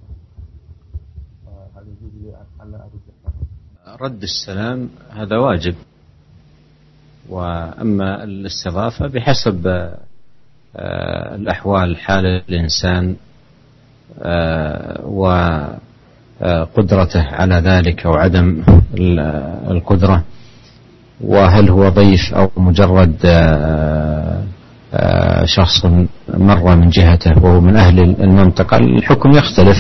[1.76, 2.30] هل يجوز لي
[2.64, 3.34] ألا أرد السلام
[4.02, 5.76] رد السلام هذا واجب.
[7.30, 9.68] وأما الاستضافة بحسب
[10.76, 13.16] آه، الأحوال حال الإنسان
[14.22, 15.80] آه، وقدرته
[17.22, 18.64] آه، على ذلك أو عدم
[19.72, 20.24] القدرة.
[21.22, 24.44] وهل هو ضيف أو مجرد آه،
[24.94, 25.86] آه، شخص
[26.38, 29.78] مر من جهته وهو من أهل المنطقة؟ الحكم يختلف.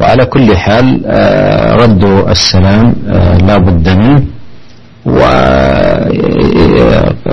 [0.00, 2.94] وعلى كل حال آه، رد السلام
[3.46, 4.24] لا بد منه.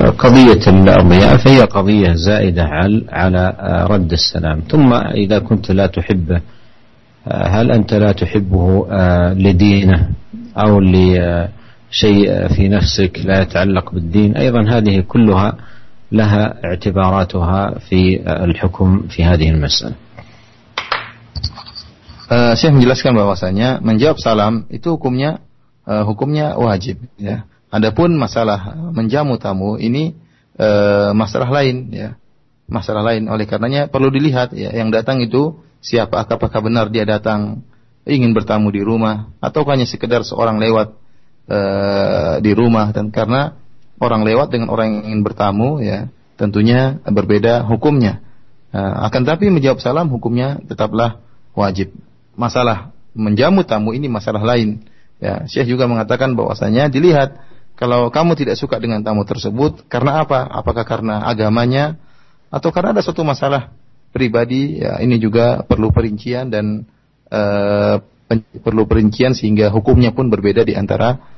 [0.03, 2.63] وقضية الضيافة هي قضية زائدة
[3.11, 3.53] على
[3.89, 4.61] رد السلام.
[4.69, 6.41] ثم إذا كنت لا تحبه
[7.27, 8.87] هل أنت لا تحبه
[9.33, 10.09] لدينه
[10.57, 10.79] أو
[11.90, 15.56] لشيء في نفسك لا يتعلق بالدين أيضا هذه كلها
[16.12, 19.94] لها اعتباراتها في الحكم في هذه المسألة
[22.30, 25.42] Uh, Syekh menjelaskan bahwasanya menjawab salam itu hukumnya
[25.82, 27.42] uh, hukumnya wajib ya.
[27.74, 30.14] Adapun masalah menjamu tamu ini
[30.54, 32.14] uh, masalah lain ya.
[32.70, 37.66] Masalah lain oleh karenanya perlu dilihat ya yang datang itu siapa apakah benar dia datang
[38.06, 40.94] ingin bertamu di rumah atau hanya sekedar seorang lewat
[41.49, 43.57] uh, di rumah dan karena
[44.01, 48.21] orang lewat dengan orang yang ingin bertamu ya tentunya berbeda hukumnya.
[48.75, 51.23] Uh, akan tapi menjawab salam hukumnya tetaplah
[51.55, 51.95] wajib.
[52.35, 54.83] Masalah menjamu tamu ini masalah lain.
[55.23, 57.39] Ya, Syekh juga mengatakan bahwasanya dilihat
[57.79, 60.43] kalau kamu tidak suka dengan tamu tersebut karena apa?
[60.43, 61.95] Apakah karena agamanya
[62.51, 63.71] atau karena ada suatu masalah
[64.11, 64.83] pribadi?
[64.83, 66.83] Ya, ini juga perlu perincian dan
[67.31, 68.03] uh,
[68.59, 71.34] perlu perincian sehingga hukumnya pun berbeda di antara Eh,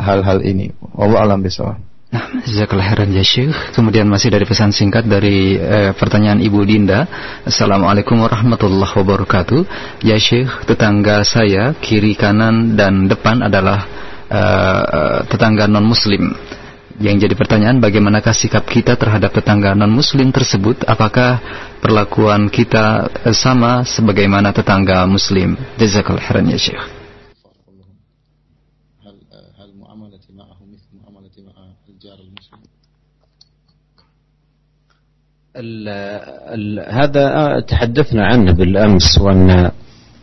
[0.00, 0.70] hal-hal uh, ini.
[0.96, 1.90] Allah alam bisawab.
[2.10, 3.54] Nah, jazakallah khairan ya Syekh.
[3.70, 7.06] Kemudian masih dari pesan singkat dari eh, pertanyaan Ibu Dinda.
[7.46, 9.60] Assalamualaikum warahmatullahi wabarakatuh.
[10.02, 13.86] Ya Syekh, tetangga saya kiri kanan dan depan adalah
[14.26, 16.34] eh, tetangga non muslim.
[16.98, 20.82] Yang jadi pertanyaan bagaimanakah sikap kita terhadap tetangga non muslim tersebut?
[20.90, 21.38] Apakah
[21.78, 25.54] perlakuan kita eh, sama sebagaimana tetangga muslim?
[25.78, 26.99] Jazakallah khairan ya Syekh.
[35.60, 35.88] ال
[36.54, 39.70] ال هذا تحدثنا عنه بالأمس وأن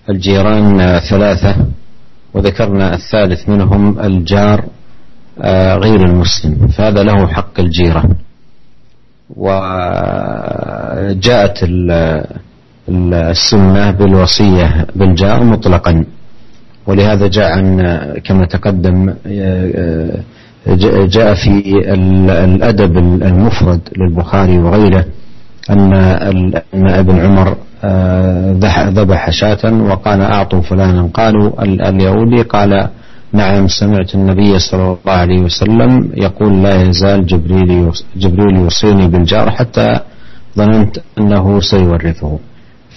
[0.09, 1.55] الجيران ثلاثة
[2.33, 4.65] وذكرنا الثالث منهم الجار
[5.41, 8.03] آه، غير المسلم فهذا له حق الجيرة.
[9.35, 9.57] وجاءت
[12.89, 16.05] السنة بالوصية بالجار مطلقا.
[16.87, 17.81] ولهذا جاء عن
[18.23, 20.23] كما تقدم آه،
[21.05, 25.05] جاء في الأدب المفرد للبخاري وغيره
[25.71, 28.51] أن أن ابن عمر آه،
[28.89, 31.09] ذبح شاة وقال أعطوا فلانا.
[31.13, 32.87] قالوا اليهودي قال
[33.33, 39.99] نعم سمعت النبي صلى الله عليه وسلم يقول لا يزال جبريل جبريل يوصيني بالجار حتى
[40.57, 42.39] ظننت أنه سيورثه.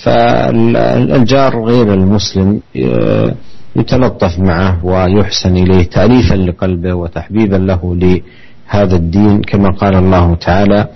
[0.03, 3.35] فالجار غير المسلم آه،
[3.77, 10.89] يتلطف معه ويحسن إليه تأليفا لقلبه وتحبيبا له لهذا الدين كما قال الله تعالى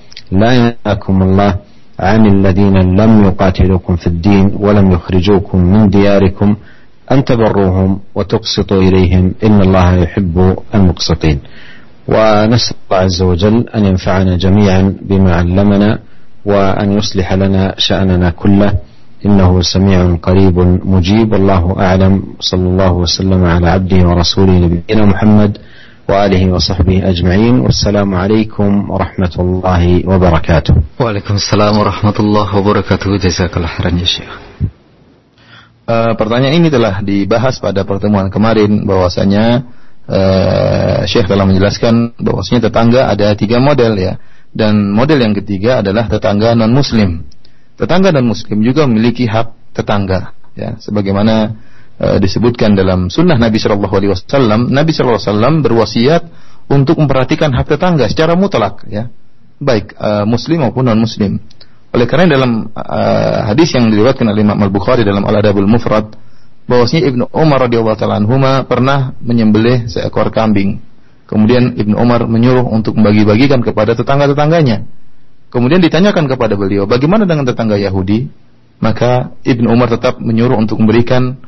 [0.43, 1.53] لا ينهاكم الله
[2.01, 6.57] عن الذين لم يقاتلوكم في الدين ولم يخرجوكم من دياركم
[7.13, 11.39] أن تبروهم وتقسطوا إليهم إن الله يحب المقسطين.
[12.09, 15.99] ونسأل الله عز وجل أن ينفعنا جميعا بما علمنا
[16.45, 18.73] وأن يصلح لنا شأننا كله.
[19.27, 21.33] إنه سميع قريب مجيب.
[21.33, 22.23] والله أعلم.
[22.41, 25.59] صلى الله وسلم على عبده ورسوله نبينا محمد
[26.10, 33.70] وآله وصحبه أجمعين والسلام عليكم ورحمة الله وبركاته وعليكم السلام ورحمة الله وبركاته جزاك الله
[33.78, 34.34] خيرا يا شيخ
[35.90, 39.66] Uh, pertanyaan ini telah dibahas pada pertemuan kemarin bahwasanya
[40.06, 44.22] uh, Syekh telah menjelaskan bahwasanya tetangga ada tiga model ya
[44.54, 47.26] dan model yang ketiga adalah tetangga non Muslim.
[47.74, 51.58] Tetangga non Muslim juga memiliki hak tetangga ya sebagaimana
[52.01, 56.23] uh, disebutkan dalam sunnah Nabi Shallallahu Alaihi Wasallam Nabi Shallallahu Alaihi Wasallam berwasiat
[56.71, 59.11] untuk memperhatikan hak tetangga secara mutlak ya
[59.61, 61.39] baik uh, Muslim maupun non Muslim.
[61.95, 66.11] Oleh karena dalam uh, hadis yang diriwayatkan oleh Imam Al-Bukhari dalam Al-Adabul Mufrad
[66.67, 68.19] bahwasanya Ibnu Umar radhiyallahu taala
[68.67, 70.83] pernah menyembelih seekor kambing.
[71.25, 74.85] Kemudian Ibnu Umar menyuruh untuk membagi-bagikan kepada tetangga-tetangganya.
[75.49, 78.27] Kemudian ditanyakan kepada beliau, bagaimana dengan tetangga Yahudi?
[78.83, 81.39] Maka Ibnu Umar tetap menyuruh untuk memberikan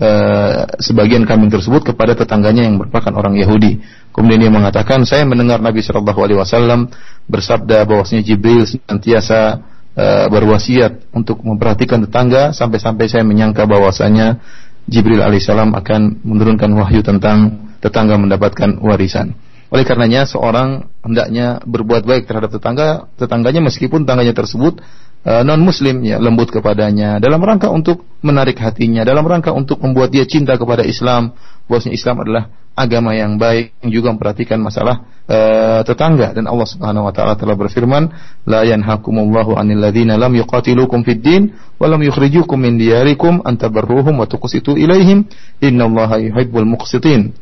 [0.00, 3.80] uh, sebagian kambing tersebut kepada tetangganya yang merupakan orang Yahudi.
[4.12, 6.88] Kemudian dia mengatakan, saya mendengar Nabi Shallallahu Alaihi Wasallam
[7.28, 9.60] bersabda bahwasanya Jibril senantiasa
[9.92, 14.40] uh, berwasiat untuk memperhatikan tetangga sampai-sampai saya menyangka bahwasanya
[14.86, 19.34] Jibril alaihissalam akan menurunkan wahyu tentang tetangga mendapatkan warisan.
[19.66, 24.78] Oleh karenanya seorang hendaknya berbuat baik terhadap tetangga, tetangganya meskipun tetangganya tersebut
[25.26, 27.18] uh, non muslim ya lembut kepadanya.
[27.18, 31.34] Dalam rangka untuk menarik hatinya, dalam rangka untuk membuat dia cinta kepada Islam,
[31.66, 32.44] bahwasanya Islam adalah
[32.76, 36.36] agama yang baik yang juga memperhatikan masalah uh, tetangga.
[36.36, 38.12] Dan Allah Subhanahu wa taala telah berfirman
[38.46, 41.42] la yanhakumullahu 'anil ladzina lam yuqatilukum fid din
[41.80, 45.26] wa lam yukhrijukum min diyarikum an tabarruhum wa tuqsitu ilaihim.
[45.58, 47.34] Innallaha yuhibbul muqsitin.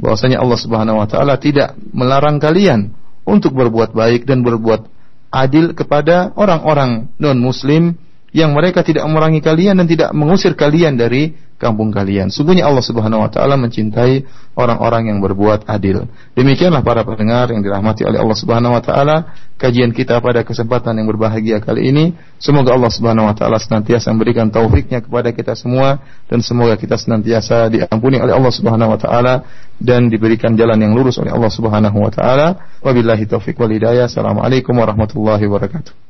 [0.00, 2.94] Bahwasanya Allah Subhanahu wa taala tidak melarang kalian
[3.26, 4.95] untuk berbuat baik dan berbuat
[5.30, 7.98] adil kepada orang-orang non muslim
[8.36, 12.28] yang mereka tidak memerangi kalian dan tidak mengusir kalian dari kampung kalian.
[12.28, 14.28] Sungguhnya Allah Subhanahu wa taala mencintai
[14.60, 16.04] orang-orang yang berbuat adil.
[16.36, 21.08] Demikianlah para pendengar yang dirahmati oleh Allah Subhanahu wa taala, kajian kita pada kesempatan yang
[21.08, 22.12] berbahagia kali ini.
[22.36, 27.72] Semoga Allah Subhanahu wa taala senantiasa memberikan taufiknya kepada kita semua dan semoga kita senantiasa
[27.72, 29.48] diampuni oleh Allah Subhanahu wa taala
[29.80, 32.76] dan diberikan jalan yang lurus oleh Allah Subhanahu wa taala.
[32.84, 34.12] Wabillahi taufik wal hidayah.
[34.12, 36.06] Assalamualaikum warahmatullahi wabarakatuh.